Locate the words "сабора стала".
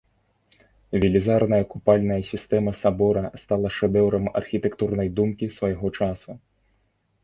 2.81-3.67